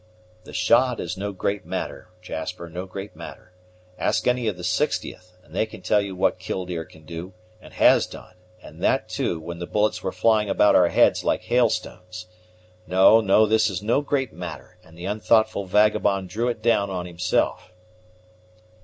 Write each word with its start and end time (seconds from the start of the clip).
"The 0.45 0.51
shot 0.53 0.99
is 0.99 1.15
no 1.15 1.31
great 1.31 1.63
matter, 1.63 2.09
Jasper, 2.23 2.67
no 2.71 2.87
great 2.87 3.15
matter. 3.15 3.53
Ask 3.99 4.25
any 4.25 4.47
of 4.47 4.57
the 4.57 4.63
60th, 4.63 5.33
and 5.43 5.53
they 5.53 5.67
can 5.67 5.83
tell 5.83 6.01
you 6.01 6.15
what 6.15 6.39
Killdeer 6.39 6.85
can 6.85 7.05
do, 7.05 7.33
and 7.61 7.71
has 7.75 8.07
done, 8.07 8.33
and 8.63 8.81
that, 8.81 9.07
too, 9.07 9.39
when 9.39 9.59
the 9.59 9.67
bullets 9.67 10.01
were 10.01 10.11
flying 10.11 10.49
about 10.49 10.73
our 10.73 10.87
heads 10.89 11.23
like 11.23 11.41
hailstones. 11.43 12.25
No, 12.87 13.21
no! 13.21 13.45
this 13.45 13.69
is 13.69 13.83
no 13.83 14.01
great 14.01 14.33
matter, 14.33 14.79
and 14.83 14.97
the 14.97 15.05
unthoughtful 15.05 15.65
vagabond 15.67 16.29
drew 16.29 16.47
it 16.47 16.63
down 16.63 16.89
on 16.89 17.05
himself." 17.05 17.71